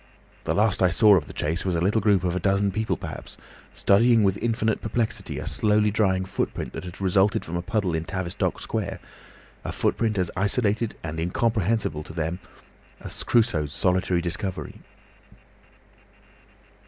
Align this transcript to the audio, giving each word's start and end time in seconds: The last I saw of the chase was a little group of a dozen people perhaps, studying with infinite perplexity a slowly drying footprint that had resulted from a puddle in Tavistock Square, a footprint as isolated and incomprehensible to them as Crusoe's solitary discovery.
The 0.45 0.55
last 0.55 0.81
I 0.81 0.89
saw 0.89 1.15
of 1.15 1.27
the 1.27 1.31
chase 1.31 1.63
was 1.63 1.75
a 1.75 1.79
little 1.79 2.01
group 2.01 2.23
of 2.23 2.35
a 2.35 2.39
dozen 2.39 2.71
people 2.71 2.97
perhaps, 2.97 3.37
studying 3.75 4.23
with 4.23 4.35
infinite 4.37 4.81
perplexity 4.81 5.37
a 5.37 5.45
slowly 5.45 5.91
drying 5.91 6.25
footprint 6.25 6.73
that 6.73 6.85
had 6.85 6.99
resulted 6.99 7.45
from 7.45 7.55
a 7.55 7.61
puddle 7.61 7.93
in 7.93 8.05
Tavistock 8.05 8.59
Square, 8.59 8.99
a 9.63 9.71
footprint 9.71 10.17
as 10.17 10.31
isolated 10.35 10.95
and 11.03 11.19
incomprehensible 11.19 12.01
to 12.01 12.13
them 12.13 12.39
as 13.01 13.21
Crusoe's 13.21 13.73
solitary 13.73 14.21
discovery. 14.21 14.81